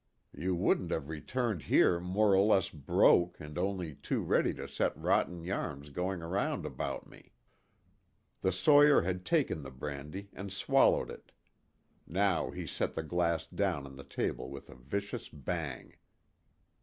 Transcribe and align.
You 0.35 0.55
wouldn't 0.55 0.89
have 0.89 1.09
returned 1.09 1.61
here 1.61 1.99
more 1.99 2.33
or 2.33 2.41
less 2.41 2.69
broke 2.71 3.39
and 3.39 3.55
only 3.55 3.93
too 3.93 4.23
ready 4.23 4.51
to 4.55 4.67
set 4.67 4.97
rotten 4.97 5.43
yarns 5.43 5.91
going 5.91 6.23
around 6.23 6.65
about 6.65 7.07
me." 7.07 7.33
The 8.41 8.51
sawyer 8.51 9.03
had 9.03 9.25
taken 9.27 9.61
the 9.61 9.69
brandy 9.69 10.31
and 10.33 10.51
swallowed 10.51 11.11
it. 11.11 11.31
Now 12.07 12.49
he 12.49 12.65
set 12.65 12.95
the 12.95 13.03
glass 13.03 13.45
down 13.45 13.85
on 13.85 13.95
the 13.95 14.03
table 14.03 14.49
with 14.49 14.71
a 14.71 14.75
vicious 14.75 15.29
bang. 15.29 15.93